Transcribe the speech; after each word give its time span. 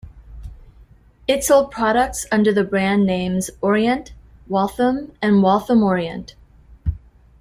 It 1.27 1.43
sold 1.43 1.69
products 1.69 2.25
under 2.31 2.51
the 2.51 2.63
brand 2.63 3.05
names 3.05 3.51
Orient, 3.61 4.13
Waltham, 4.47 5.11
and 5.21 5.43
Waltham-Orient. 5.43 6.33